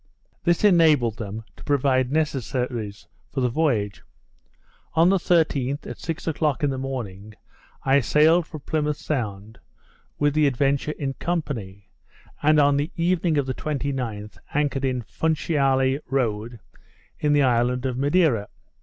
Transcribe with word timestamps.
This 0.43 0.63
enabled 0.63 1.17
them 1.19 1.43
to 1.55 1.63
provide 1.63 2.11
necessaries 2.11 3.05
for 3.31 3.39
the 3.39 3.49
voyage. 3.51 4.01
On 4.95 5.09
the 5.09 5.19
13th, 5.19 5.85
at 5.85 5.99
six 5.99 6.25
o'clock 6.25 6.63
in 6.63 6.71
the 6.71 6.79
morning, 6.79 7.35
I 7.83 7.99
sailed 7.99 8.47
from 8.47 8.61
Plymouth 8.61 8.97
Sound, 8.97 9.59
with 10.17 10.33
the 10.33 10.47
Adventure 10.47 10.95
in 10.97 11.13
company; 11.13 11.91
and 12.41 12.59
on 12.59 12.77
the 12.77 12.91
evening 12.95 13.37
of 13.37 13.45
the 13.45 13.53
29th 13.53 14.39
anchored 14.55 14.85
in 14.85 15.03
Funchiale 15.03 15.99
Road, 16.07 16.59
in 17.19 17.33
the 17.33 17.43
island 17.43 17.85
of 17.85 17.95
Madeira. 17.95 18.47